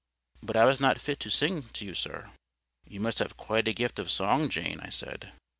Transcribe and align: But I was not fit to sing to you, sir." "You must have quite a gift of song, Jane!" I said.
But 0.41 0.57
I 0.57 0.65
was 0.65 0.79
not 0.79 0.99
fit 0.99 1.19
to 1.19 1.29
sing 1.29 1.69
to 1.73 1.85
you, 1.85 1.93
sir." 1.93 2.31
"You 2.87 2.99
must 2.99 3.19
have 3.19 3.37
quite 3.37 3.67
a 3.67 3.71
gift 3.73 3.99
of 3.99 4.09
song, 4.09 4.49
Jane!" 4.49 4.79
I 4.79 4.89
said. 4.89 5.31